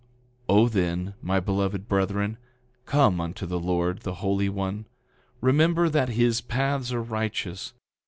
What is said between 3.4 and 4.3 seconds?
the Lord, the